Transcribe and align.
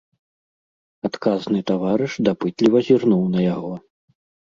Адказны 1.09 1.63
таварыш 1.71 2.17
дапытліва 2.31 2.77
зірнуў 2.91 3.25
на 3.39 3.49
яго. 3.55 3.73